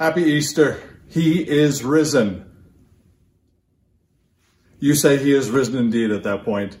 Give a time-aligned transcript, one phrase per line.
[0.00, 0.82] Happy Easter.
[1.10, 2.50] He is risen.
[4.78, 6.78] You say he is risen indeed at that point.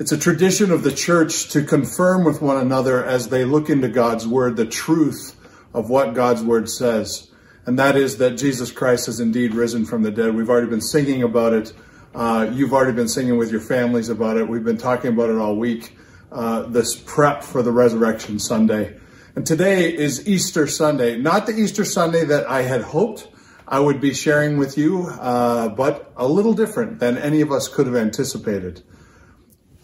[0.00, 3.86] It's a tradition of the church to confirm with one another as they look into
[3.86, 5.36] God's word the truth
[5.72, 7.30] of what God's word says.
[7.64, 10.34] And that is that Jesus Christ has indeed risen from the dead.
[10.34, 11.72] We've already been singing about it.
[12.12, 14.48] Uh, you've already been singing with your families about it.
[14.48, 15.96] We've been talking about it all week.
[16.32, 18.98] Uh, this prep for the resurrection Sunday.
[19.38, 23.28] And today is Easter Sunday, not the Easter Sunday that I had hoped
[23.68, 27.68] I would be sharing with you, uh, but a little different than any of us
[27.68, 28.82] could have anticipated.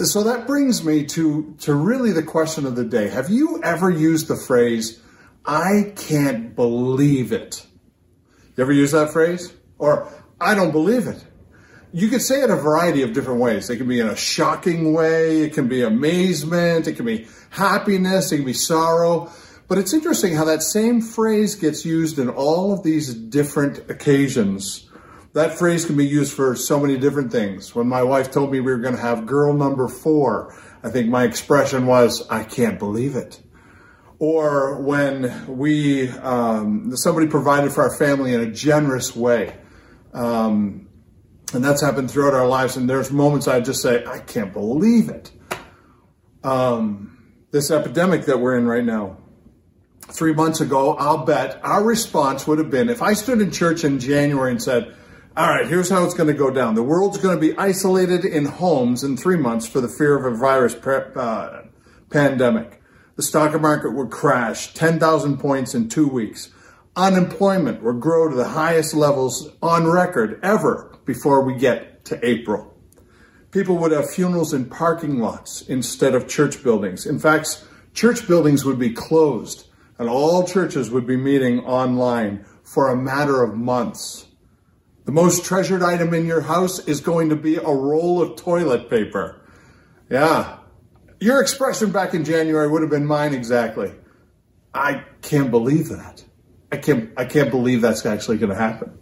[0.01, 3.07] So that brings me to, to really the question of the day.
[3.07, 5.01] Have you ever used the phrase,
[5.47, 7.65] I can't believe it?
[8.57, 9.55] You ever use that phrase?
[9.79, 11.25] Or, I don't believe it.
[11.93, 13.71] You could say it a variety of different ways.
[13.71, 18.33] It can be in a shocking way, it can be amazement, it can be happiness,
[18.33, 19.31] it can be sorrow.
[19.67, 24.89] But it's interesting how that same phrase gets used in all of these different occasions.
[25.33, 27.75] That phrase can be used for so many different things.
[27.75, 31.09] When my wife told me we were going to have girl number four, I think
[31.09, 33.41] my expression was, I can't believe it.
[34.19, 39.57] Or when we, um, somebody provided for our family in a generous way.
[40.13, 40.89] Um,
[41.53, 42.77] and that's happened throughout our lives.
[42.77, 45.33] And there's moments I just say, I can't believe it.
[46.45, 47.19] Um,
[47.51, 49.19] this epidemic that we're in right now,
[50.15, 53.85] three months ago, I'll bet our response would have been if I stood in church
[53.85, 54.95] in January and said,
[55.37, 56.77] all right, here's how it's going to go down.
[56.77, 60.33] The world's going to be isolated in homes in three months for the fear of
[60.33, 61.65] a virus uh,
[62.09, 62.81] pandemic.
[63.17, 66.51] The stock market would crash 10,000 points in two weeks.
[66.95, 72.73] Unemployment would grow to the highest levels on record ever before we get to April.
[73.51, 77.05] People would have funerals in parking lots instead of church buildings.
[77.07, 79.67] In fact, church buildings would be closed
[79.99, 84.27] and all churches would be meeting online for a matter of months.
[85.05, 88.89] The most treasured item in your house is going to be a roll of toilet
[88.89, 89.41] paper.
[90.11, 90.59] Yeah.
[91.21, 93.93] Your expression back in January would have been mine exactly.
[94.73, 96.25] I can't believe that.
[96.73, 98.99] I can't, I can't believe that's actually going to happen.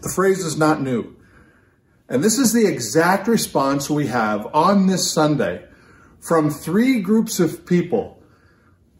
[0.00, 1.16] The phrase is not new.
[2.08, 5.64] And this is the exact response we have on this Sunday
[6.20, 8.11] from three groups of people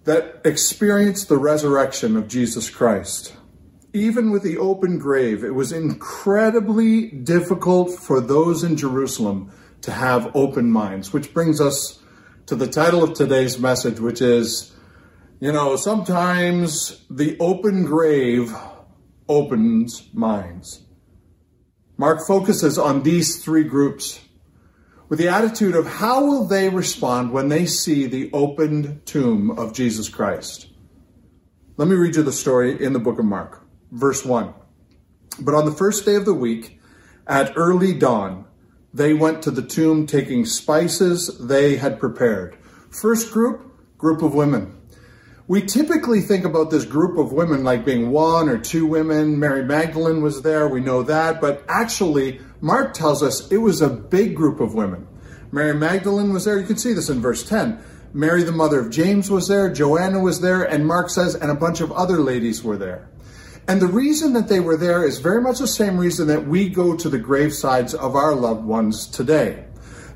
[0.05, 3.35] that experienced the resurrection of Jesus Christ.
[3.93, 9.53] Even with the open grave, it was incredibly difficult for those in Jerusalem
[9.83, 12.01] to have open minds, which brings us
[12.47, 14.75] to the title of today's message, which is,
[15.41, 18.55] you know, sometimes the open grave
[19.29, 20.83] opens minds.
[21.97, 24.21] Mark focuses on these three groups
[25.12, 29.75] with the attitude of how will they respond when they see the opened tomb of
[29.75, 30.69] Jesus Christ.
[31.77, 34.55] Let me read you the story in the book of Mark, verse 1.
[35.39, 36.81] But on the first day of the week,
[37.27, 38.47] at early dawn,
[38.95, 42.56] they went to the tomb taking spices they had prepared.
[42.89, 44.78] First group, group of women.
[45.53, 49.39] We typically think about this group of women like being one or two women.
[49.39, 53.91] Mary Magdalene was there, we know that, but actually, Mark tells us it was a
[53.91, 55.07] big group of women.
[55.51, 56.59] Mary Magdalene was there.
[56.59, 57.79] You can see this in verse 10.
[58.15, 59.71] Mary, the mother of James, was there.
[59.71, 60.63] Joanna was there.
[60.63, 63.11] And Mark says, and a bunch of other ladies were there.
[63.69, 66.71] And the reason that they were there is very much the same reason that we
[66.71, 69.67] go to the gravesides of our loved ones today.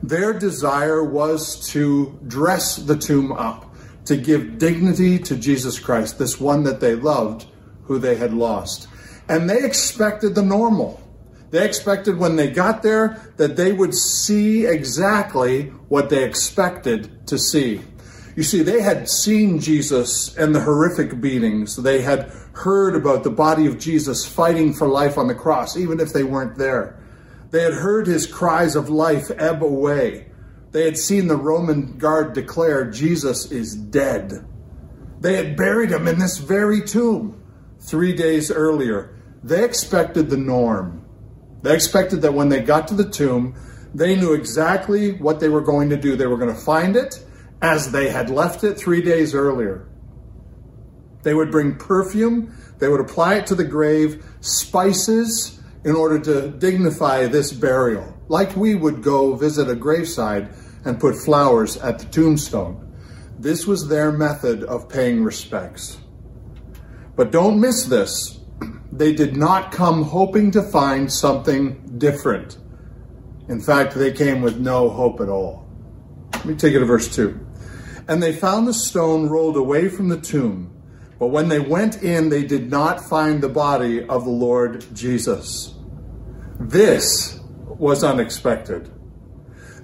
[0.02, 3.65] Their desire was to dress the tomb up,
[4.06, 7.46] to give dignity to Jesus Christ, this one that they loved,
[7.84, 8.88] who they had lost.
[9.28, 11.00] And they expected the normal.
[11.50, 17.38] They expected when they got there that they would see exactly what they expected to
[17.38, 17.80] see.
[18.36, 21.76] You see, they had seen Jesus and the horrific beatings.
[21.76, 26.00] They had heard about the body of Jesus fighting for life on the cross, even
[26.00, 27.00] if they weren't there.
[27.50, 30.26] They had heard his cries of life ebb away.
[30.76, 34.46] They had seen the Roman guard declare, Jesus is dead.
[35.20, 37.42] They had buried him in this very tomb
[37.80, 39.18] three days earlier.
[39.42, 41.02] They expected the norm.
[41.62, 43.54] They expected that when they got to the tomb,
[43.94, 46.14] they knew exactly what they were going to do.
[46.14, 47.24] They were going to find it
[47.62, 49.88] as they had left it three days earlier.
[51.22, 56.50] They would bring perfume, they would apply it to the grave, spices in order to
[56.50, 60.50] dignify this burial, like we would go visit a graveside
[60.86, 62.82] and put flowers at the tombstone.
[63.38, 65.98] This was their method of paying respects.
[67.16, 68.40] But don't miss this
[68.92, 72.56] they did not come hoping to find something different.
[73.48, 75.68] In fact, they came with no hope at all.
[76.34, 77.38] Let me take it to verse 2.
[78.08, 80.72] And they found the stone rolled away from the tomb.
[81.18, 85.74] But when they went in, they did not find the body of the Lord Jesus.
[86.60, 88.90] This was unexpected.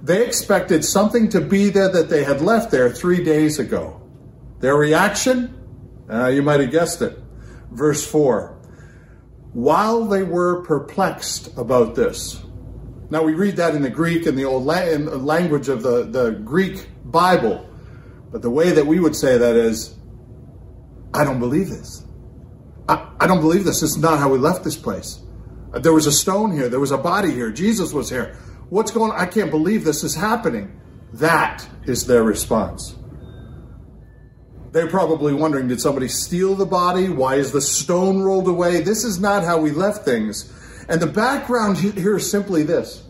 [0.02, 4.00] They expected something to be there that they had left there three days ago.
[4.58, 5.54] Their reaction?
[6.10, 7.18] Uh, you might have guessed it.
[7.70, 8.58] Verse 4
[9.52, 12.42] While they were perplexed about this,
[13.10, 16.30] now we read that in the Greek and the old la- language of the, the
[16.30, 17.68] Greek Bible,
[18.32, 19.94] but the way that we would say that is,
[21.14, 22.04] I don't believe this.
[22.88, 23.80] I, I don't believe this.
[23.80, 25.20] This is not how we left this place.
[25.74, 26.68] There was a stone here.
[26.68, 27.50] There was a body here.
[27.50, 28.36] Jesus was here.
[28.72, 29.20] What's going on?
[29.20, 30.80] I can't believe this is happening.
[31.12, 32.96] That is their response.
[34.70, 37.10] They're probably wondering did somebody steal the body?
[37.10, 38.80] Why is the stone rolled away?
[38.80, 40.50] This is not how we left things.
[40.88, 43.04] And the background here is simply this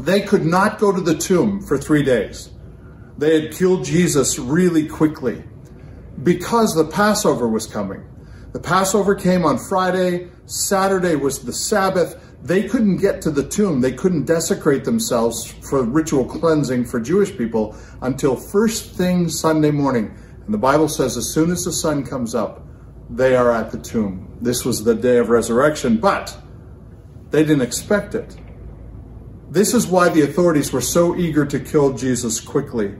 [0.00, 2.48] they could not go to the tomb for three days.
[3.18, 5.44] They had killed Jesus really quickly
[6.22, 8.08] because the Passover was coming.
[8.54, 12.18] The Passover came on Friday, Saturday was the Sabbath.
[12.42, 13.80] They couldn't get to the tomb.
[13.80, 20.16] They couldn't desecrate themselves for ritual cleansing for Jewish people until first thing Sunday morning.
[20.44, 22.64] And the Bible says as soon as the sun comes up,
[23.10, 24.36] they are at the tomb.
[24.40, 26.36] This was the day of resurrection, but
[27.30, 28.36] they didn't expect it.
[29.50, 32.94] This is why the authorities were so eager to kill Jesus quickly.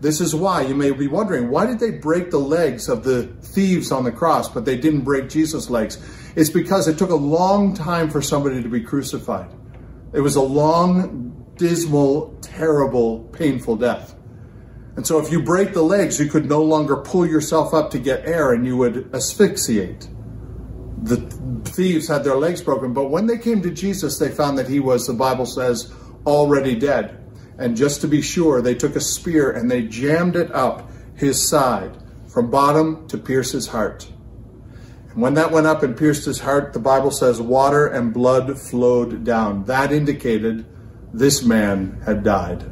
[0.00, 3.24] This is why you may be wondering why did they break the legs of the
[3.42, 5.98] thieves on the cross, but they didn't break Jesus' legs?
[6.36, 9.50] It's because it took a long time for somebody to be crucified.
[10.12, 14.14] It was a long, dismal, terrible, painful death.
[14.96, 17.98] And so if you break the legs, you could no longer pull yourself up to
[17.98, 20.08] get air and you would asphyxiate.
[21.02, 21.16] The
[21.64, 24.80] thieves had their legs broken, but when they came to Jesus, they found that he
[24.80, 25.92] was, the Bible says,
[26.24, 27.25] already dead.
[27.58, 31.48] And just to be sure, they took a spear and they jammed it up his
[31.48, 31.96] side
[32.28, 34.08] from bottom to pierce his heart.
[35.10, 38.58] And when that went up and pierced his heart, the Bible says water and blood
[38.58, 39.64] flowed down.
[39.64, 40.66] That indicated
[41.14, 42.70] this man had died.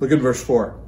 [0.00, 0.80] Look at verse 4.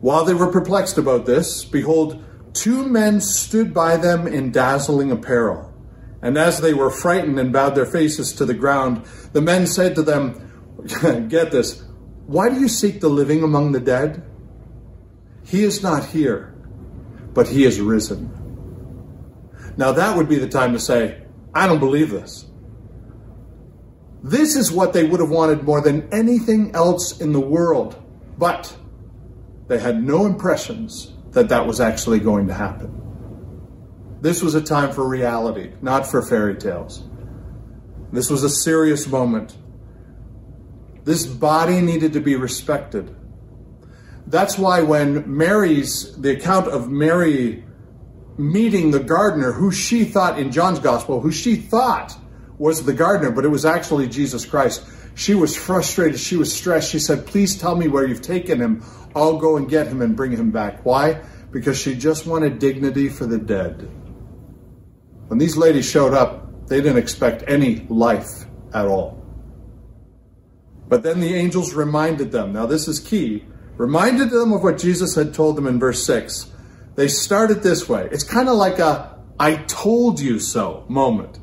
[0.00, 2.22] While they were perplexed about this, behold,
[2.52, 5.72] two men stood by them in dazzling apparel.
[6.20, 9.94] And as they were frightened and bowed their faces to the ground, the men said
[9.94, 10.45] to them,
[11.28, 11.82] Get this.
[12.26, 14.22] Why do you seek the living among the dead?
[15.44, 16.54] He is not here,
[17.34, 18.32] but he is risen.
[19.76, 21.22] Now that would be the time to say,
[21.54, 22.46] I don't believe this.
[24.22, 28.02] This is what they would have wanted more than anything else in the world,
[28.38, 28.76] but
[29.68, 32.92] they had no impressions that that was actually going to happen.
[34.20, 37.04] This was a time for reality, not for fairy tales.
[38.12, 39.56] This was a serious moment
[41.06, 43.14] this body needed to be respected.
[44.26, 47.64] That's why when Mary's, the account of Mary
[48.36, 52.18] meeting the gardener, who she thought in John's gospel, who she thought
[52.58, 54.84] was the gardener, but it was actually Jesus Christ.
[55.14, 56.18] She was frustrated.
[56.18, 56.90] She was stressed.
[56.90, 58.84] She said, Please tell me where you've taken him.
[59.14, 60.84] I'll go and get him and bring him back.
[60.84, 61.22] Why?
[61.52, 63.88] Because she just wanted dignity for the dead.
[65.28, 68.44] When these ladies showed up, they didn't expect any life
[68.74, 69.25] at all.
[70.88, 72.52] But then the angels reminded them.
[72.52, 73.44] Now, this is key.
[73.76, 76.50] Reminded them of what Jesus had told them in verse 6.
[76.94, 78.08] They started this way.
[78.10, 81.38] It's kind of like a I told you so moment.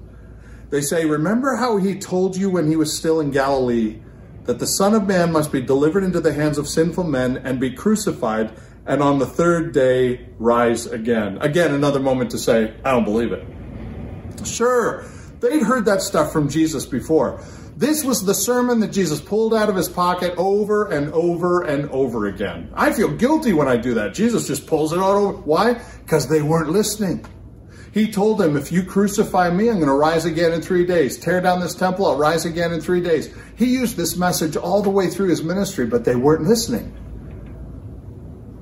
[0.71, 3.99] They say, Remember how he told you when he was still in Galilee
[4.45, 7.59] that the Son of Man must be delivered into the hands of sinful men and
[7.59, 8.51] be crucified,
[8.85, 11.37] and on the third day rise again.
[11.37, 13.45] Again, another moment to say, I don't believe it.
[14.45, 15.05] Sure,
[15.39, 17.41] they'd heard that stuff from Jesus before.
[17.75, 21.89] This was the sermon that Jesus pulled out of his pocket over and over and
[21.89, 22.71] over again.
[22.75, 24.13] I feel guilty when I do that.
[24.13, 25.37] Jesus just pulls it out over.
[25.37, 25.81] Why?
[26.03, 27.25] Because they weren't listening.
[27.93, 31.17] He told them, if you crucify me, I'm going to rise again in three days.
[31.17, 33.33] Tear down this temple, I'll rise again in three days.
[33.55, 36.91] He used this message all the way through his ministry, but they weren't listening.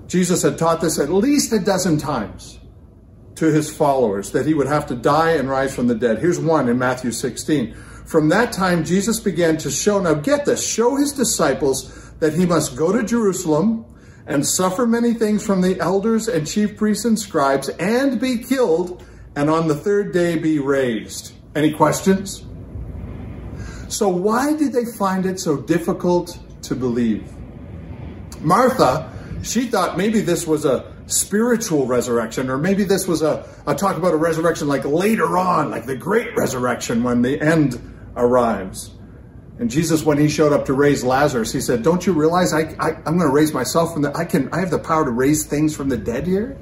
[0.07, 2.59] Jesus had taught this at least a dozen times
[3.35, 6.19] to his followers that he would have to die and rise from the dead.
[6.19, 7.73] Here's one in Matthew 16.
[8.11, 12.45] From that time, Jesus began to show, now get this, show his disciples that he
[12.45, 13.85] must go to Jerusalem
[14.27, 19.01] and suffer many things from the elders and chief priests and scribes and be killed
[19.37, 21.31] and on the third day be raised.
[21.55, 22.43] Any questions?
[23.87, 27.31] So, why did they find it so difficult to believe?
[28.41, 29.09] Martha,
[29.41, 33.95] she thought maybe this was a spiritual resurrection, or maybe this was a, a talk
[33.95, 38.91] about a resurrection like later on, like the great resurrection when the end arrives.
[39.59, 42.75] And Jesus, when he showed up to raise Lazarus, he said, Don't you realize I,
[42.79, 45.11] I, am going to raise myself from the, I can, I have the power to
[45.11, 46.57] raise things from the dead here?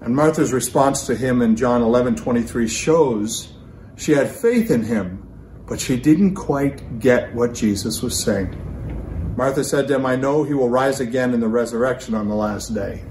[0.00, 3.52] And Martha's response to him in John 11 23 shows
[3.96, 5.26] she had faith in him,
[5.66, 9.34] but she didn't quite get what Jesus was saying.
[9.36, 12.34] Martha said to him, I know he will rise again in the resurrection on the
[12.34, 13.02] last day.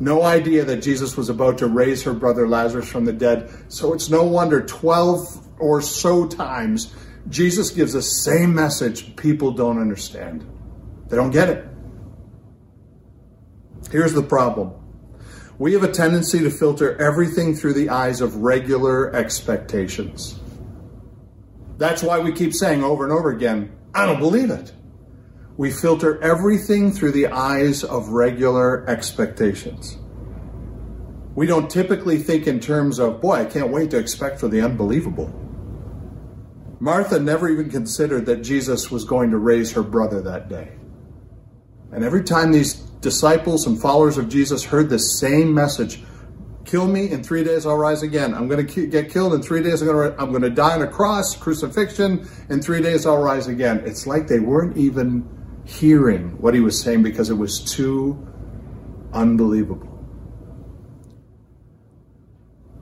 [0.00, 3.48] No idea that Jesus was about to raise her brother Lazarus from the dead.
[3.68, 6.94] So it's no wonder 12 or so times
[7.28, 10.46] Jesus gives the same message people don't understand.
[11.08, 11.66] They don't get it.
[13.90, 14.74] Here's the problem
[15.56, 20.40] we have a tendency to filter everything through the eyes of regular expectations.
[21.78, 24.72] That's why we keep saying over and over again, I don't believe it.
[25.56, 29.96] We filter everything through the eyes of regular expectations.
[31.36, 34.60] We don't typically think in terms of, boy, I can't wait to expect for the
[34.60, 35.43] unbelievable.
[36.80, 40.72] Martha never even considered that Jesus was going to raise her brother that day.
[41.92, 46.02] And every time these disciples and followers of Jesus heard the same message,
[46.64, 48.34] kill me in three days i'll rise again.
[48.34, 50.74] I'm going to get killed in three days i'm going to i'm going to die
[50.74, 52.28] on a cross crucifixion.
[52.48, 53.82] In three days i'll rise again.
[53.84, 55.28] It's like they weren't even
[55.64, 58.26] hearing what he was saying because it was too
[59.12, 59.90] unbelievable.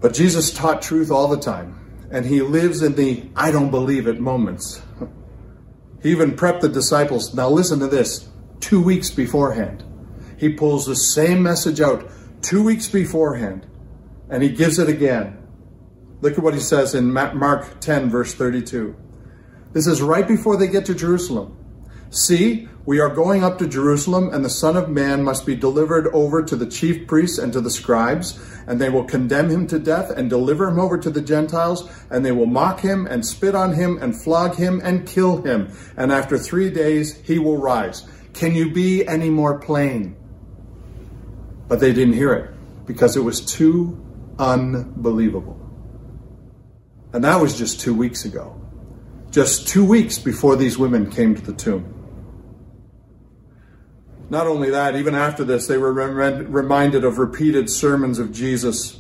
[0.01, 1.82] But jesus taught truth all the time
[2.13, 4.83] and he lives in the i don't believe it moments
[6.03, 8.29] he even prepped the disciples now listen to this
[8.63, 9.85] two weeks beforehand.
[10.39, 12.09] He pulls the same message out
[12.41, 13.67] two weeks beforehand
[14.31, 15.39] and he gives it again.
[16.23, 18.97] Look at what he says in Mark 10, verse 32.
[19.73, 21.59] This is right before they get to Jerusalem.
[22.15, 26.09] See, we are going up to Jerusalem, and the Son of Man must be delivered
[26.09, 29.79] over to the chief priests and to the scribes, and they will condemn him to
[29.79, 33.55] death and deliver him over to the Gentiles, and they will mock him and spit
[33.55, 35.73] on him and flog him and kill him.
[35.97, 38.07] And after three days, he will rise.
[38.35, 40.15] Can you be any more plain?
[41.67, 42.51] But they didn't hear it
[42.85, 44.05] because it was too
[44.39, 45.59] unbelievable.
[47.15, 48.61] And that was just two weeks ago.
[49.31, 52.01] Just two weeks before these women came to the tomb.
[54.33, 58.99] Not only that, even after this, they were reminded of repeated sermons of Jesus.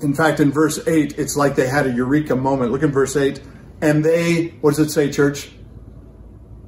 [0.00, 2.70] In fact, in verse 8, it's like they had a eureka moment.
[2.70, 3.42] Look in verse 8.
[3.82, 5.50] And they, what does it say, church?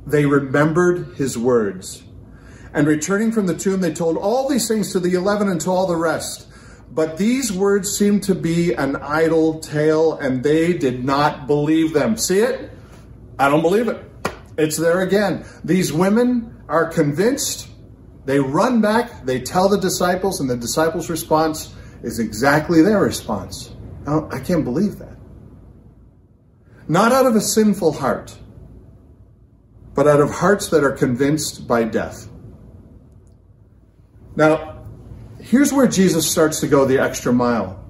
[0.08, 2.02] they remembered his words.
[2.72, 5.70] And returning from the tomb, they told all these things to the eleven and to
[5.70, 6.46] all the rest.
[6.90, 12.16] But these words seemed to be an idle tale, and they did not believe them.
[12.16, 12.70] See it?
[13.38, 14.02] I don't believe it.
[14.56, 15.44] It's there again.
[15.62, 17.67] These women are convinced.
[18.28, 23.72] They run back, they tell the disciples, and the disciples' response is exactly their response.
[24.06, 25.16] Oh, I can't believe that.
[26.86, 28.36] Not out of a sinful heart
[29.98, 32.28] but out of hearts that are convinced by death.
[34.36, 34.84] Now,
[35.40, 37.84] here's where Jesus starts to go the extra mile.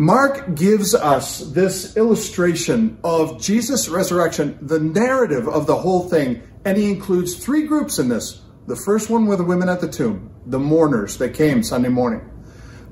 [0.00, 6.78] Mark gives us this illustration of Jesus' resurrection, the narrative of the whole thing, and
[6.78, 8.40] he includes three groups in this.
[8.66, 12.22] The first one were the women at the tomb, the mourners that came Sunday morning.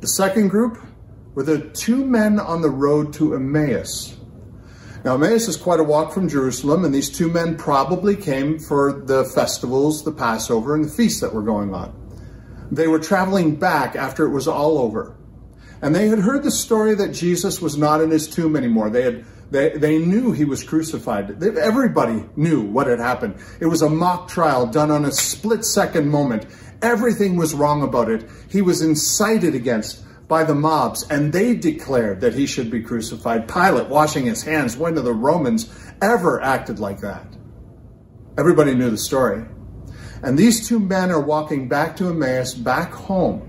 [0.00, 0.84] The second group
[1.34, 4.14] were the two men on the road to Emmaus.
[5.02, 8.92] Now, Emmaus is quite a walk from Jerusalem, and these two men probably came for
[8.92, 11.90] the festivals, the Passover, and the feasts that were going on.
[12.70, 15.17] They were traveling back after it was all over.
[15.80, 18.90] And they had heard the story that Jesus was not in his tomb anymore.
[18.90, 21.40] They had they, they knew he was crucified.
[21.40, 23.36] They, everybody knew what had happened.
[23.60, 26.46] It was a mock trial done on a split second moment.
[26.82, 28.28] Everything was wrong about it.
[28.50, 33.48] He was incited against by the mobs, and they declared that he should be crucified.
[33.48, 37.26] Pilate, washing his hands, when of the Romans ever acted like that?
[38.36, 39.44] Everybody knew the story.
[40.22, 43.48] And these two men are walking back to Emmaus, back home,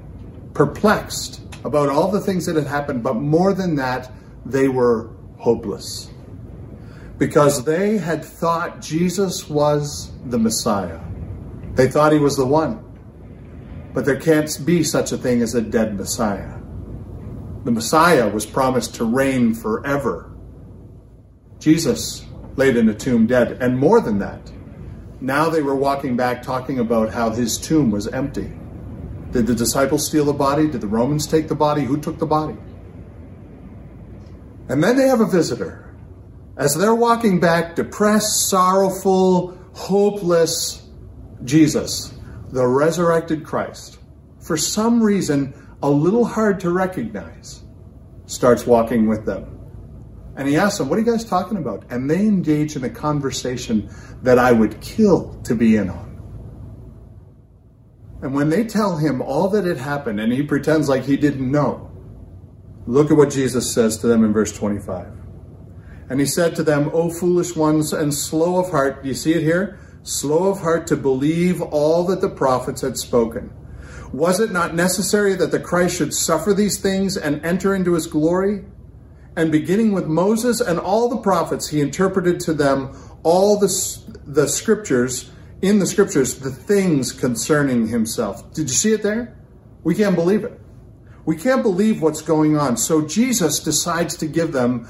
[0.53, 4.11] perplexed about all the things that had happened, but more than that,
[4.45, 6.09] they were hopeless.
[7.17, 10.99] Because they had thought Jesus was the Messiah.
[11.73, 12.85] They thought he was the one.
[13.93, 16.59] But there can't be such a thing as a dead Messiah.
[17.65, 20.31] The Messiah was promised to reign forever.
[21.59, 22.25] Jesus
[22.55, 24.51] laid in a tomb dead, and more than that.
[25.21, 28.58] Now they were walking back talking about how his tomb was empty.
[29.31, 30.67] Did the disciples steal the body?
[30.67, 31.83] Did the Romans take the body?
[31.83, 32.57] Who took the body?
[34.69, 35.95] And then they have a visitor.
[36.57, 40.87] As they're walking back, depressed, sorrowful, hopeless,
[41.43, 42.13] Jesus,
[42.49, 43.99] the resurrected Christ,
[44.39, 47.63] for some reason a little hard to recognize,
[48.25, 49.59] starts walking with them.
[50.35, 51.85] And he asks them, What are you guys talking about?
[51.89, 53.89] And they engage in a conversation
[54.21, 56.08] that I would kill to be in on.
[58.21, 61.49] And when they tell him all that had happened and he pretends like he didn't
[61.49, 61.89] know,
[62.85, 65.07] look at what Jesus says to them in verse 25.
[66.09, 69.33] And he said to them, O foolish ones and slow of heart, do you see
[69.33, 69.79] it here?
[70.03, 73.53] Slow of heart to believe all that the prophets had spoken.
[74.11, 78.07] Was it not necessary that the Christ should suffer these things and enter into his
[78.07, 78.65] glory?
[79.35, 82.91] And beginning with Moses and all the prophets, he interpreted to them
[83.23, 83.69] all the,
[84.25, 85.29] the scriptures
[85.61, 88.53] in the scriptures the things concerning himself.
[88.53, 89.37] Did you see it there?
[89.83, 90.59] We can't believe it.
[91.25, 92.77] We can't believe what's going on.
[92.77, 94.87] So Jesus decides to give them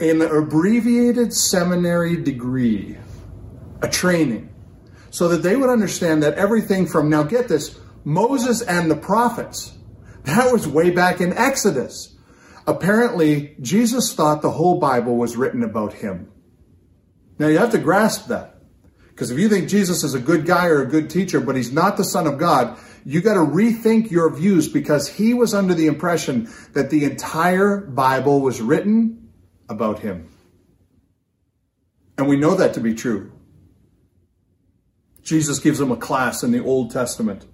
[0.00, 2.96] an abbreviated seminary degree,
[3.82, 4.48] a training,
[5.10, 9.76] so that they would understand that everything from, now get this, Moses and the prophets,
[10.24, 12.16] that was way back in Exodus.
[12.66, 16.30] Apparently, Jesus thought the whole Bible was written about him.
[17.38, 18.61] Now you have to grasp that.
[19.14, 21.72] Because if you think Jesus is a good guy or a good teacher, but he's
[21.72, 25.74] not the Son of God, you got to rethink your views because he was under
[25.74, 29.30] the impression that the entire Bible was written
[29.68, 30.30] about him.
[32.16, 33.32] And we know that to be true.
[35.22, 37.46] Jesus gives them a class in the Old Testament.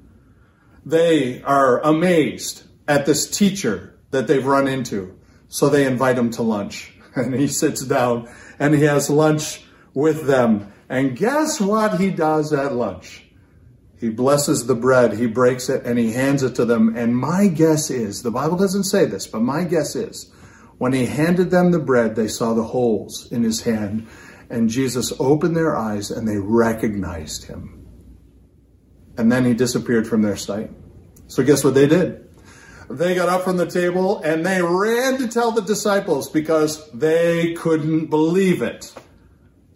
[0.85, 5.19] They are amazed at this teacher that they've run into.
[5.49, 6.93] So they invite him to lunch.
[7.17, 8.29] And he sits down
[8.61, 10.73] and he has lunch with them.
[10.89, 13.25] And guess what he does at lunch?
[14.01, 16.97] He blesses the bread, he breaks it, and he hands it to them.
[16.97, 20.33] And my guess is, the Bible doesn't say this, but my guess is,
[20.79, 24.07] when he handed them the bread, they saw the holes in his hand.
[24.49, 27.87] And Jesus opened their eyes and they recognized him.
[29.19, 30.71] And then he disappeared from their sight.
[31.27, 32.25] So guess what they did?
[32.89, 37.53] They got up from the table and they ran to tell the disciples because they
[37.55, 38.95] couldn't believe it.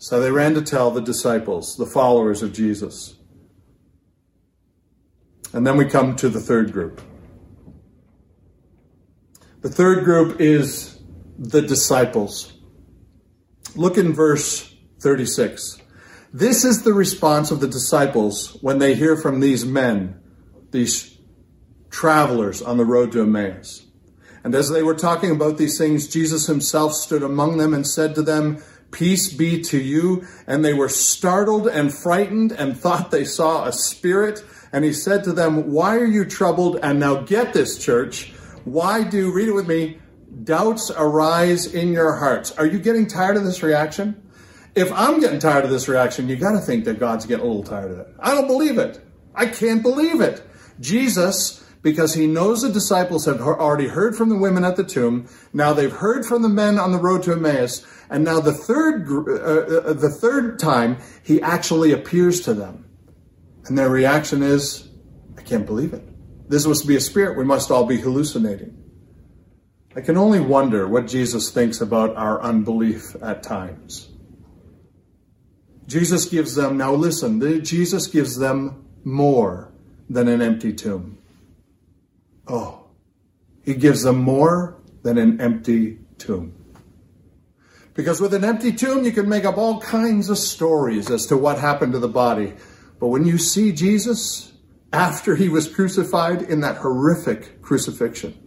[0.02, 3.14] So they ran to tell the disciples, the followers of Jesus.
[5.52, 7.00] And then we come to the third group.
[9.60, 11.00] The third group is
[11.38, 12.52] the disciples.
[13.76, 15.78] Look in verse 36.
[16.32, 20.20] This is the response of the disciples when they hear from these men,
[20.72, 21.16] these
[21.90, 23.86] travelers on the road to Emmaus.
[24.42, 28.16] And as they were talking about these things, Jesus himself stood among them and said
[28.16, 28.60] to them,
[28.92, 30.26] Peace be to you.
[30.46, 34.44] And they were startled and frightened and thought they saw a spirit.
[34.72, 36.78] And he said to them, Why are you troubled?
[36.82, 38.32] And now get this, church.
[38.64, 39.98] Why do, read it with me,
[40.44, 42.52] doubts arise in your hearts?
[42.52, 44.22] Are you getting tired of this reaction?
[44.74, 47.48] If I'm getting tired of this reaction, you got to think that God's getting a
[47.48, 48.08] little tired of it.
[48.18, 49.04] I don't believe it.
[49.34, 50.42] I can't believe it.
[50.80, 55.28] Jesus because he knows the disciples have already heard from the women at the tomb.
[55.52, 57.84] Now they've heard from the men on the road to Emmaus.
[58.08, 62.88] And now the third, uh, uh, the third time he actually appears to them.
[63.66, 64.88] And their reaction is,
[65.36, 66.02] I can't believe it.
[66.48, 67.36] This must be a spirit.
[67.36, 68.78] We must all be hallucinating.
[69.94, 74.08] I can only wonder what Jesus thinks about our unbelief at times.
[75.86, 79.72] Jesus gives them, now listen, Jesus gives them more
[80.08, 81.18] than an empty tomb.
[82.46, 82.86] Oh,
[83.62, 86.54] he gives them more than an empty tomb.
[87.94, 91.36] Because with an empty tomb, you can make up all kinds of stories as to
[91.36, 92.54] what happened to the body.
[92.98, 94.52] But when you see Jesus
[94.92, 98.38] after he was crucified in that horrific crucifixion,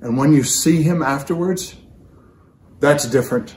[0.00, 1.74] and when you see him afterwards,
[2.78, 3.56] that's different.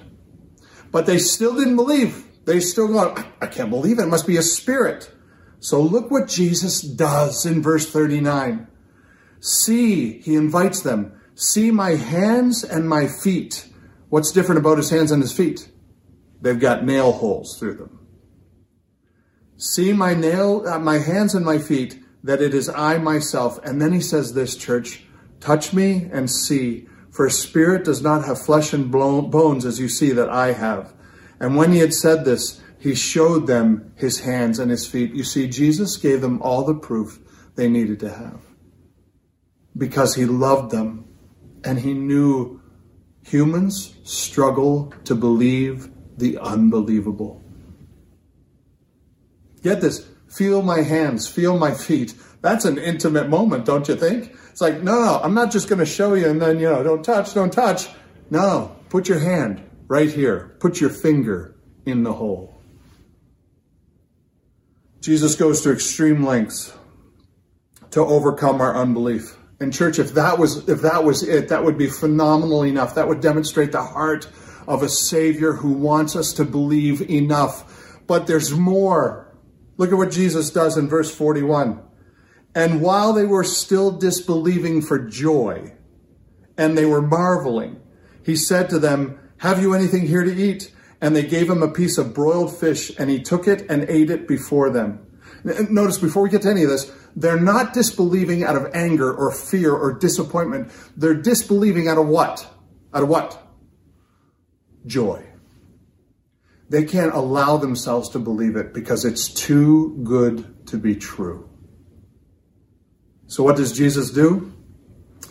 [0.91, 2.26] But they still didn't believe.
[2.45, 4.04] They still go, I can't believe it.
[4.04, 5.10] It must be a spirit.
[5.60, 8.67] So look what Jesus does in verse 39.
[9.43, 13.67] See, he invites them, see my hands and my feet.
[14.08, 15.67] What's different about his hands and his feet?
[16.39, 18.08] They've got nail holes through them.
[19.58, 23.60] See my nail, uh, my hands and my feet, that it is I myself.
[23.65, 25.03] And then he says this, church,
[25.41, 30.13] touch me and see, for spirit does not have flesh and bones as you see
[30.13, 30.93] that I have.
[31.41, 35.13] And when he had said this, he showed them his hands and his feet.
[35.13, 37.19] You see, Jesus gave them all the proof
[37.56, 38.53] they needed to have
[39.77, 41.05] because he loved them
[41.63, 42.62] and he knew
[43.25, 47.41] humans struggle to believe the unbelievable.
[49.62, 52.13] Get this feel my hands, feel my feet.
[52.41, 54.36] That's an intimate moment, don't you think?
[54.51, 56.83] It's like, no, no, I'm not just going to show you and then, you know,
[56.83, 57.88] don't touch, don't touch.
[58.29, 61.55] No, put your hand right here, put your finger
[61.86, 62.62] in the hole.
[65.01, 66.73] Jesus goes to extreme lengths
[67.91, 69.38] to overcome our unbelief.
[69.63, 72.95] And church, if that was if that was it, that would be phenomenal enough.
[72.95, 74.28] That would demonstrate the heart
[74.67, 77.97] of a Savior who wants us to believe enough.
[78.06, 79.34] But there's more.
[79.78, 81.82] Look at what Jesus does in verse 41.
[82.54, 85.73] And while they were still disbelieving for joy,
[86.58, 87.80] and they were marveling,
[88.26, 90.73] he said to them, Have you anything here to eat?
[90.99, 94.10] And they gave him a piece of broiled fish, and he took it and ate
[94.10, 95.08] it before them.
[95.43, 99.32] Notice before we get to any of this, they're not disbelieving out of anger or
[99.32, 100.71] fear or disappointment.
[100.95, 102.47] They're disbelieving out of what?
[102.93, 103.41] Out of what?
[104.86, 105.25] Joy.
[106.69, 111.49] They can't allow themselves to believe it because it's too good to be true.
[113.27, 114.53] So, what does Jesus do?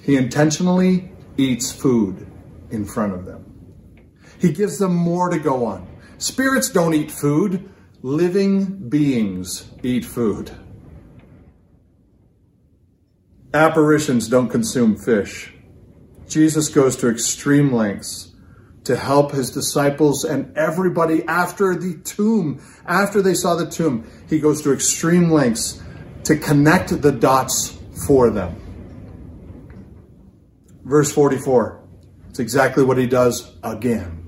[0.03, 2.27] He intentionally eats food
[2.71, 3.53] in front of them.
[4.39, 5.89] He gives them more to go on.
[6.19, 7.72] Spirits don't eat food,
[8.03, 10.51] living beings eat food.
[13.55, 15.53] Apparitions don't consume fish.
[16.27, 18.33] Jesus goes to extreme lengths
[18.85, 24.11] to help his disciples and everybody after the tomb, after they saw the tomb.
[24.29, 25.81] He goes to extreme lengths
[26.25, 28.57] to connect the dots for them.
[30.85, 31.81] Verse 44.
[32.31, 34.22] It's exactly what he does again.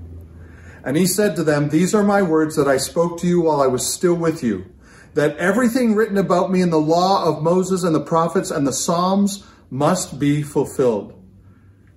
[0.85, 3.59] And he said to them, These are my words that I spoke to you while
[3.59, 4.67] I was still with you,
[5.15, 8.71] that everything written about me in the law of Moses and the prophets and the
[8.71, 11.19] Psalms must be fulfilled.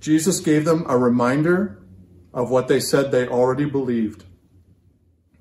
[0.00, 1.82] Jesus gave them a reminder
[2.32, 4.24] of what they said they already believed.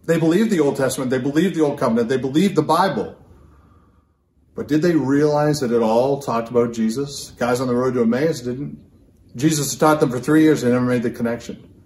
[0.04, 3.16] They believed the Old Testament, they believed the Old Covenant, they believed the Bible.
[4.56, 7.32] But did they realize that it all talked about Jesus?
[7.38, 8.84] Guys on the road to Emmaus didn't.
[9.36, 11.77] Jesus taught them for three years, they never made the connection.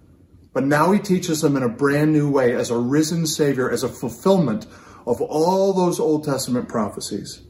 [0.52, 3.82] But now he teaches them in a brand new way as a risen Savior, as
[3.82, 4.66] a fulfillment
[5.06, 7.42] of all those Old Testament prophecies.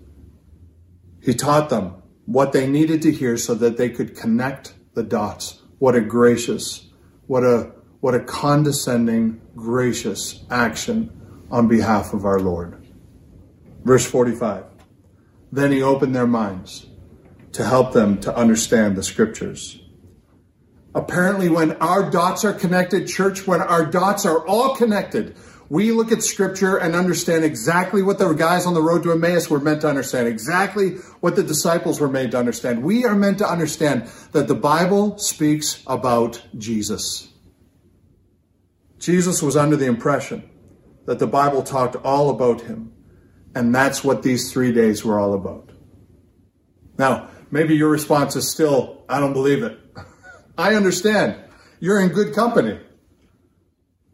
[1.20, 5.60] He taught them what they needed to hear so that they could connect the dots.
[5.78, 6.88] What a gracious,
[7.26, 12.84] what a what a condescending, gracious action on behalf of our Lord.
[13.84, 14.64] Verse 45.
[15.52, 16.86] Then he opened their minds
[17.52, 19.81] to help them to understand the scriptures.
[20.94, 25.34] Apparently, when our dots are connected, church, when our dots are all connected,
[25.70, 29.48] we look at scripture and understand exactly what the guys on the road to Emmaus
[29.48, 32.82] were meant to understand, exactly what the disciples were made to understand.
[32.82, 37.28] We are meant to understand that the Bible speaks about Jesus.
[38.98, 40.46] Jesus was under the impression
[41.06, 42.92] that the Bible talked all about him,
[43.54, 45.70] and that's what these three days were all about.
[46.98, 49.78] Now, maybe your response is still, I don't believe it.
[50.56, 51.36] I understand.
[51.80, 52.78] You're in good company.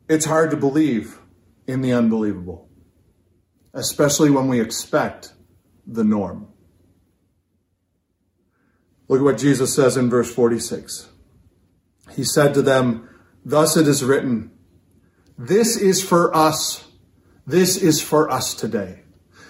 [0.09, 1.19] It's hard to believe
[1.67, 2.69] in the unbelievable,
[3.75, 5.35] especially when we expect
[5.87, 6.49] the norm.
[9.09, 11.09] Look at what Jesus says in verse 46.
[12.13, 13.09] He said to them,
[13.45, 14.51] Thus it is written,
[15.37, 16.87] This is for us.
[17.47, 19.03] This is for us today.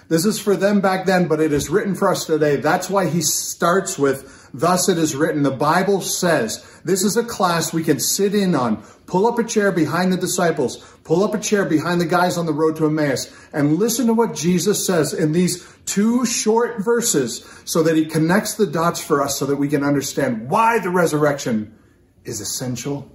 [0.07, 2.55] This is for them back then, but it is written for us today.
[2.55, 5.43] That's why he starts with, Thus it is written.
[5.43, 8.83] The Bible says this is a class we can sit in on.
[9.05, 12.45] Pull up a chair behind the disciples, pull up a chair behind the guys on
[12.45, 17.43] the road to Emmaus, and listen to what Jesus says in these two short verses
[17.65, 20.91] so that he connects the dots for us so that we can understand why the
[20.91, 21.75] resurrection
[22.23, 23.11] is essential.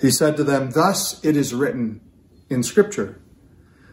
[0.00, 2.00] He said to them, Thus it is written
[2.50, 3.20] in Scripture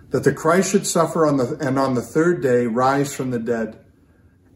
[0.10, 3.40] that the Christ should suffer on the, and on the third day rise from the
[3.40, 3.85] dead,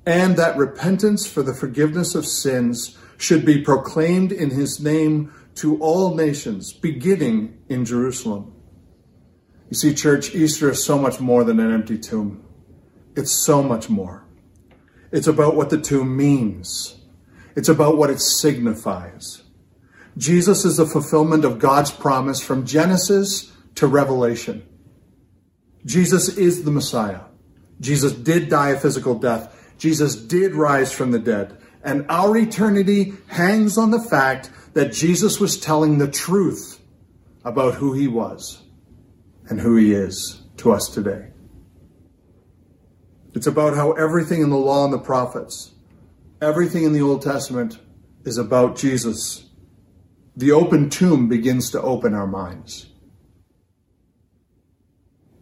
[0.06, 5.78] and that repentance for the forgiveness of sins should be proclaimed in his name to
[5.80, 8.54] all nations, beginning in Jerusalem.
[9.70, 12.44] You see, church, Easter is so much more than an empty tomb.
[13.16, 14.24] It's so much more.
[15.12, 17.00] It's about what the tomb means.
[17.56, 19.44] It's about what it signifies.
[20.18, 24.66] Jesus is the fulfillment of God's promise from Genesis to Revelation.
[25.86, 27.22] Jesus is the Messiah.
[27.80, 29.56] Jesus did die a physical death.
[29.80, 31.58] Jesus did rise from the dead.
[31.84, 36.82] And our eternity hangs on the fact that Jesus was telling the truth
[37.44, 38.62] about who he was
[39.50, 41.30] and who he is to us today.
[43.34, 45.72] It's about how everything in the law and the prophets,
[46.42, 47.80] everything in the Old Testament
[48.26, 49.46] is about Jesus.
[50.36, 52.88] The open tomb begins to open our minds.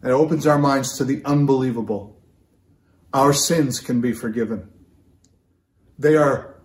[0.04, 2.16] It opens our minds to the unbelievable.
[3.13, 4.70] Our sins can be forgiven.
[5.98, 6.56] They are,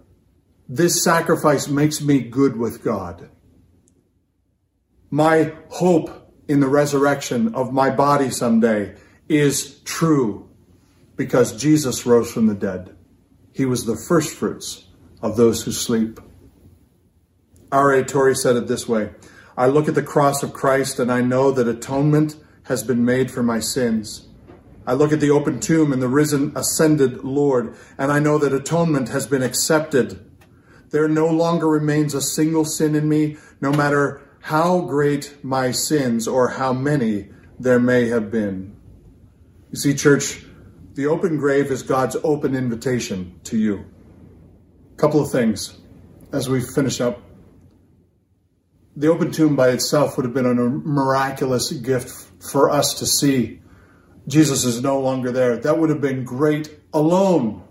[0.68, 3.30] this sacrifice makes me good with God.
[5.10, 8.96] My hope in the resurrection of my body someday
[9.28, 10.48] is true
[11.16, 12.96] because Jesus rose from the dead.
[13.52, 14.86] He was the first fruits
[15.20, 16.18] of those who sleep.
[17.70, 18.04] R.A.
[18.04, 19.10] Torrey said it this way
[19.56, 23.30] I look at the cross of Christ and I know that atonement has been made
[23.30, 24.28] for my sins.
[24.86, 28.52] I look at the open tomb and the risen, ascended Lord, and I know that
[28.52, 30.28] atonement has been accepted.
[30.90, 36.26] There no longer remains a single sin in me, no matter how great my sins
[36.26, 38.76] or how many there may have been.
[39.70, 40.44] You see, church,
[40.94, 43.84] the open grave is God's open invitation to you.
[44.92, 45.78] A couple of things
[46.32, 47.22] as we finish up.
[48.96, 52.10] The open tomb by itself would have been a miraculous gift
[52.42, 53.61] for us to see.
[54.28, 55.56] Jesus is no longer there.
[55.56, 57.62] That would have been great alone.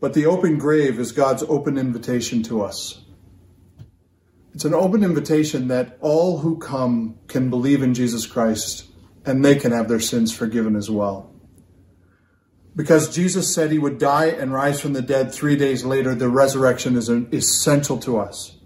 [0.00, 3.04] But the open grave is God's open invitation to us.
[4.54, 8.86] It's an open invitation that all who come can believe in Jesus Christ
[9.24, 11.32] and they can have their sins forgiven as well.
[12.74, 16.28] Because Jesus said he would die and rise from the dead three days later, the
[16.28, 18.56] resurrection is essential to us.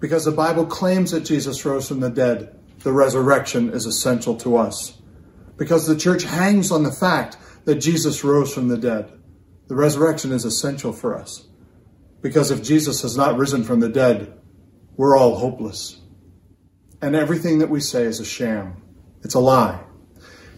[0.00, 4.56] Because the Bible claims that Jesus rose from the dead, the resurrection is essential to
[4.56, 4.98] us.
[5.58, 9.12] Because the church hangs on the fact that Jesus rose from the dead,
[9.66, 11.46] the resurrection is essential for us.
[12.22, 14.32] Because if Jesus has not risen from the dead,
[14.96, 16.00] we're all hopeless.
[17.02, 18.82] And everything that we say is a sham.
[19.22, 19.80] It's a lie.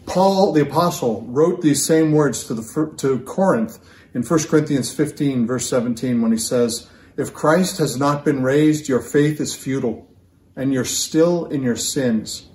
[0.06, 3.78] Paul the apostle wrote these same words to the to Corinth
[4.14, 6.86] in 1 Corinthians 15 verse 17 when he says,
[7.16, 10.08] "If Christ has not been raised, your faith is futile,
[10.56, 12.48] and you're still in your sins.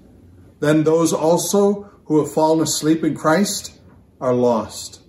[0.60, 3.80] Then those also who have fallen asleep in Christ
[4.20, 5.02] are lost."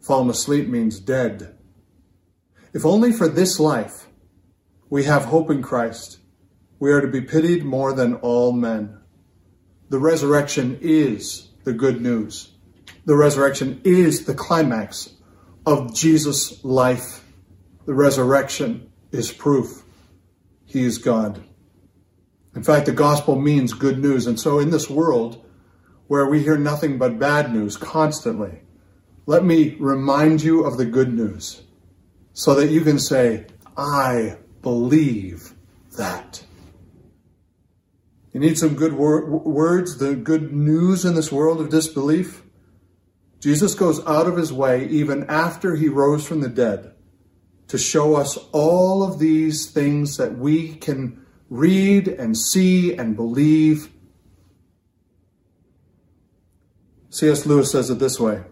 [0.00, 1.54] Fallen asleep means dead.
[2.72, 4.08] If only for this life
[4.88, 6.18] we have hope in Christ,
[6.78, 8.96] we are to be pitied more than all men.
[9.88, 12.52] The resurrection is the good news.
[13.04, 15.10] The resurrection is the climax
[15.66, 17.24] of Jesus' life.
[17.86, 19.84] The resurrection is proof
[20.70, 21.42] he is God.
[22.54, 24.28] In fact, the gospel means good news.
[24.28, 25.44] And so, in this world
[26.10, 28.58] where we hear nothing but bad news constantly,
[29.26, 31.62] let me remind you of the good news
[32.32, 33.46] so that you can say,
[33.76, 35.54] I believe
[35.96, 36.42] that.
[38.32, 42.42] You need some good wor- words, the good news in this world of disbelief?
[43.38, 46.92] Jesus goes out of his way, even after he rose from the dead,
[47.68, 53.90] to show us all of these things that we can read and see and believe.
[57.12, 57.44] C.S.
[57.44, 58.44] Lewis says it this way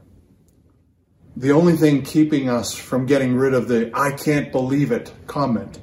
[1.37, 5.79] The only thing keeping us from getting rid of the I can't believe it comment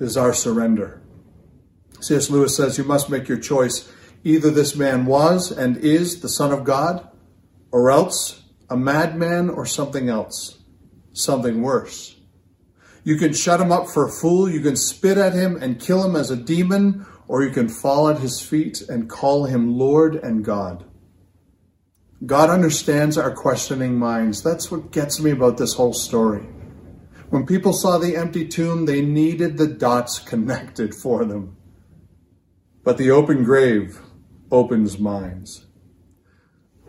[0.00, 1.02] is our surrender.
[2.00, 2.30] C.S.
[2.30, 3.92] Lewis says you must make your choice.
[4.24, 7.06] Either this man was and is the Son of God,
[7.70, 10.58] or else a madman or something else,
[11.12, 12.16] something worse.
[13.04, 16.02] You can shut him up for a fool, you can spit at him and kill
[16.02, 20.16] him as a demon, or you can fall at his feet and call him Lord
[20.16, 20.85] and God.
[22.24, 24.42] God understands our questioning minds.
[24.42, 26.46] That's what gets me about this whole story.
[27.28, 31.56] When people saw the empty tomb, they needed the dots connected for them.
[32.84, 34.00] But the open grave
[34.50, 35.66] opens minds.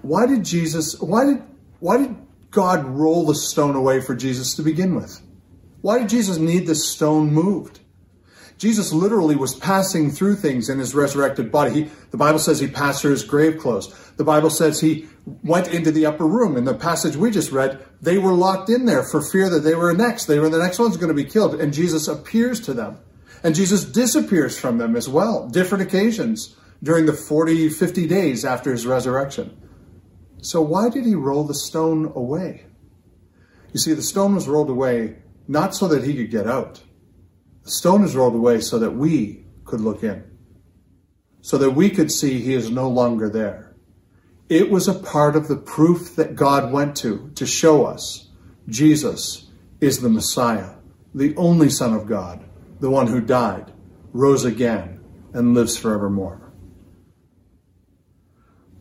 [0.01, 1.43] Why did Jesus, why did,
[1.79, 2.15] why did
[2.51, 5.21] God roll the stone away for Jesus to begin with?
[5.81, 7.79] Why did Jesus need this stone moved?
[8.57, 11.73] Jesus literally was passing through things in his resurrected body.
[11.73, 13.93] He, the Bible says he passed through his grave clothes.
[14.17, 15.07] The Bible says he
[15.43, 16.57] went into the upper room.
[16.57, 19.75] In the passage we just read, they were locked in there for fear that they
[19.75, 20.25] were next.
[20.25, 21.61] They were the next one's going to be killed.
[21.61, 22.97] And Jesus appears to them.
[23.43, 28.71] And Jesus disappears from them as well, different occasions during the 40, 50 days after
[28.71, 29.55] his resurrection.
[30.41, 32.65] So why did he roll the stone away?
[33.73, 35.17] You see, the stone was rolled away
[35.47, 36.81] not so that he could get out.
[37.69, 40.23] Stone is rolled away so that we could look in,
[41.41, 43.75] so that we could see he is no longer there.
[44.49, 48.29] It was a part of the proof that God went to to show us
[48.69, 49.47] Jesus
[49.81, 50.75] is the Messiah,
[51.13, 52.47] the only Son of God
[52.79, 53.71] the one who died,
[54.13, 55.03] rose again,
[55.33, 56.51] and lives forevermore.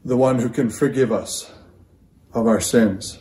[0.05, 1.53] The one who can forgive us
[2.33, 3.19] of our sins.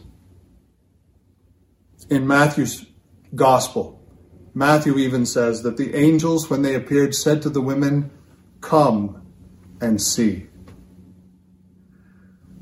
[2.09, 2.85] In Matthew's
[3.33, 4.01] gospel,
[4.57, 8.09] Matthew even says that the angels, when they appeared, said to the women,
[8.61, 9.21] Come
[9.81, 10.47] and see.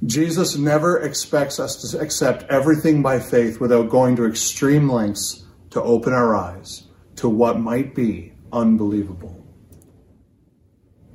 [0.03, 5.81] Jesus never expects us to accept everything by faith without going to extreme lengths to
[5.81, 9.45] open our eyes to what might be unbelievable.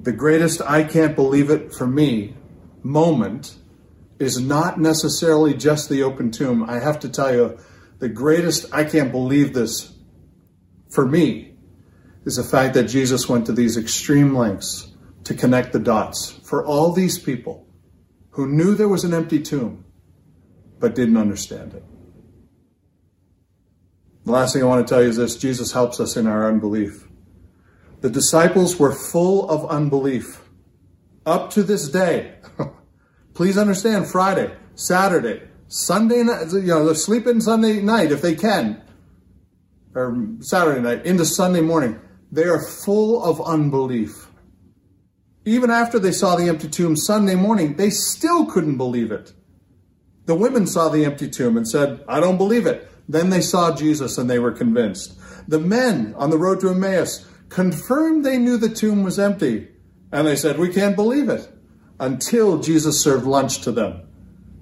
[0.00, 2.34] The greatest I can't believe it for me
[2.84, 3.56] moment
[4.20, 6.62] is not necessarily just the open tomb.
[6.70, 7.58] I have to tell you,
[7.98, 9.92] the greatest I can't believe this
[10.90, 11.54] for me
[12.24, 14.92] is the fact that Jesus went to these extreme lengths
[15.24, 17.66] to connect the dots for all these people
[18.30, 19.84] who knew there was an empty tomb,
[20.78, 21.84] but didn't understand it.
[24.24, 26.48] The last thing I want to tell you is this Jesus helps us in our
[26.48, 27.08] unbelief.
[28.00, 30.40] The disciples were full of unbelief
[31.26, 32.34] up to this day.
[33.34, 38.82] Please understand Friday, Saturday, Sunday night, you know, they're sleeping Sunday night if they can,
[39.94, 42.00] or Saturday night into Sunday morning.
[42.30, 44.28] They are full of unbelief.
[45.44, 49.32] Even after they saw the empty tomb Sunday morning, they still couldn't believe it.
[50.26, 52.86] The women saw the empty tomb and said, I don't believe it.
[53.08, 55.18] Then they saw Jesus and they were convinced.
[55.48, 59.68] The men on the road to Emmaus confirmed they knew the tomb was empty.
[60.12, 61.50] And they said, We can't believe it.
[61.98, 64.02] Until Jesus served lunch to them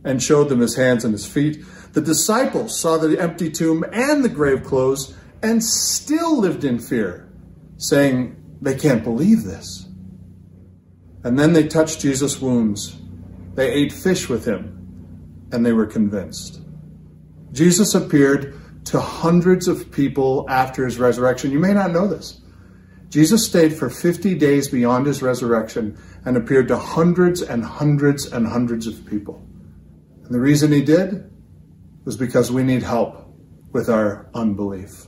[0.04, 1.64] and showed them his hands and his feet.
[1.96, 7.26] The disciples saw the empty tomb and the grave clothes and still lived in fear,
[7.78, 9.88] saying, They can't believe this.
[11.24, 12.98] And then they touched Jesus' wounds.
[13.54, 16.60] They ate fish with him, and they were convinced.
[17.52, 21.50] Jesus appeared to hundreds of people after his resurrection.
[21.50, 22.42] You may not know this.
[23.08, 28.46] Jesus stayed for 50 days beyond his resurrection and appeared to hundreds and hundreds and
[28.46, 29.42] hundreds of people.
[30.24, 31.32] And the reason he did
[32.06, 33.26] was because we need help
[33.72, 35.06] with our unbelief.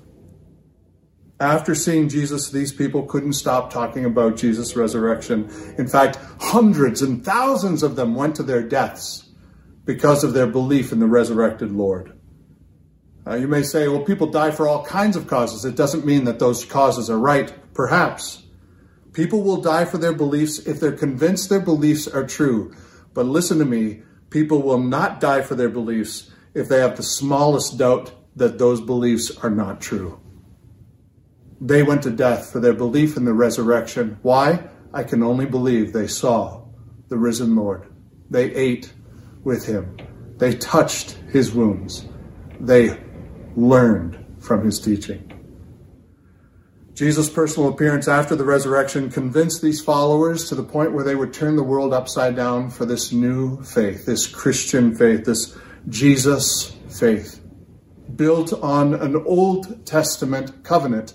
[1.41, 5.49] After seeing Jesus, these people couldn't stop talking about Jesus' resurrection.
[5.79, 9.31] In fact, hundreds and thousands of them went to their deaths
[9.85, 12.19] because of their belief in the resurrected Lord.
[13.25, 15.65] Uh, you may say, well, people die for all kinds of causes.
[15.65, 18.43] It doesn't mean that those causes are right, perhaps.
[19.13, 22.75] People will die for their beliefs if they're convinced their beliefs are true.
[23.15, 27.03] But listen to me, people will not die for their beliefs if they have the
[27.03, 30.21] smallest doubt that those beliefs are not true.
[31.61, 34.19] They went to death for their belief in the resurrection.
[34.23, 34.69] Why?
[34.93, 36.63] I can only believe they saw
[37.09, 37.93] the risen Lord.
[38.31, 38.93] They ate
[39.43, 39.97] with him.
[40.37, 42.07] They touched his wounds.
[42.61, 42.99] They
[43.57, 45.25] learned from his teaching.
[46.95, 51.33] Jesus' personal appearance after the resurrection convinced these followers to the point where they would
[51.33, 55.57] turn the world upside down for this new faith, this Christian faith, this
[55.89, 57.41] Jesus faith,
[58.15, 61.15] built on an Old Testament covenant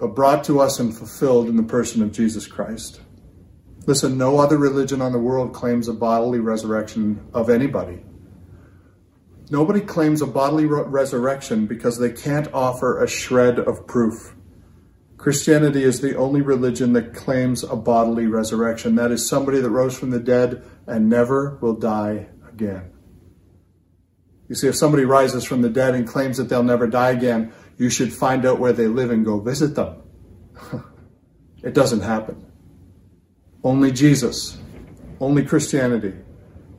[0.00, 3.02] but brought to us and fulfilled in the person of Jesus Christ.
[3.86, 8.02] Listen, no other religion on the world claims a bodily resurrection of anybody.
[9.50, 14.34] Nobody claims a bodily re- resurrection because they can't offer a shred of proof.
[15.18, 18.94] Christianity is the only religion that claims a bodily resurrection.
[18.94, 22.28] That is somebody that rose from the dead and never will die
[22.60, 22.90] again.
[24.48, 27.52] You see, if somebody rises from the dead and claims that they'll never die again,
[27.78, 30.02] you should find out where they live and go visit them.
[31.62, 32.44] it doesn't happen.
[33.62, 34.58] Only Jesus,
[35.20, 36.14] only Christianity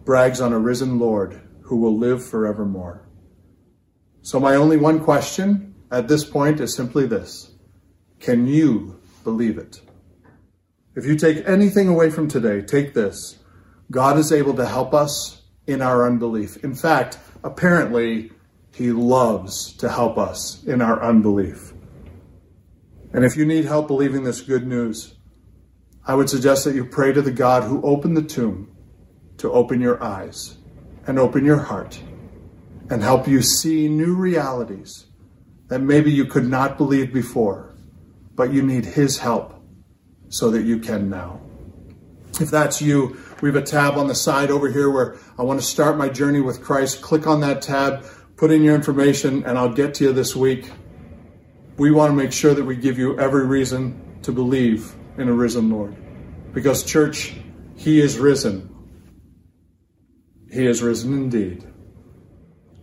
[0.03, 3.07] brags on a risen Lord who will live forevermore.
[4.23, 7.51] So, my only one question at this point is simply this
[8.19, 9.81] Can you believe it?
[10.95, 13.39] If you take anything away from today, take this
[13.89, 16.57] God is able to help us in our unbelief.
[16.63, 18.31] In fact, apparently,
[18.73, 21.73] he loves to help us in our unbelief.
[23.13, 25.15] And if you need help believing this good news,
[26.05, 28.75] I would suggest that you pray to the God who opened the tomb
[29.37, 30.57] to open your eyes
[31.05, 32.01] and open your heart
[32.89, 35.07] and help you see new realities
[35.67, 37.75] that maybe you could not believe before,
[38.35, 39.55] but you need His help
[40.29, 41.39] so that you can now.
[42.39, 45.59] If that's you, we have a tab on the side over here where I want
[45.59, 47.01] to start my journey with Christ.
[47.01, 48.05] Click on that tab
[48.41, 50.71] put in your information, and I'll get to you this week.
[51.77, 55.31] We want to make sure that we give you every reason to believe in a
[55.31, 55.95] risen Lord.
[56.51, 57.35] Because, church,
[57.75, 58.67] He is risen.
[60.51, 61.71] He is risen indeed.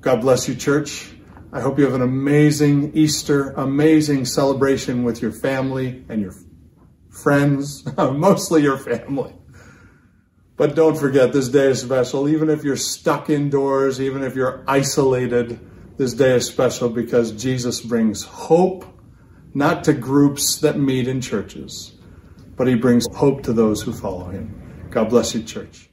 [0.00, 1.10] God bless you, church.
[1.52, 6.34] I hope you have an amazing Easter, amazing celebration with your family and your
[7.10, 9.34] friends, mostly your family.
[10.58, 12.28] But don't forget, this day is special.
[12.28, 15.60] Even if you're stuck indoors, even if you're isolated,
[15.96, 18.84] this day is special because Jesus brings hope,
[19.54, 21.94] not to groups that meet in churches,
[22.56, 24.88] but he brings hope to those who follow him.
[24.90, 25.87] God bless you, church.